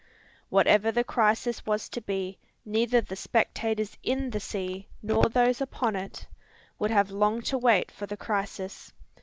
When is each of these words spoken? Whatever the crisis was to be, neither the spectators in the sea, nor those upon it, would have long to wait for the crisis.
Whatever 0.49 0.91
the 0.91 1.03
crisis 1.03 1.63
was 1.63 1.87
to 1.89 2.01
be, 2.01 2.39
neither 2.65 3.01
the 3.01 3.15
spectators 3.15 3.97
in 4.01 4.31
the 4.31 4.39
sea, 4.39 4.87
nor 5.03 5.29
those 5.29 5.61
upon 5.61 5.95
it, 5.95 6.25
would 6.79 6.89
have 6.89 7.11
long 7.11 7.43
to 7.43 7.57
wait 7.59 7.91
for 7.91 8.07
the 8.07 8.17
crisis. 8.17 8.93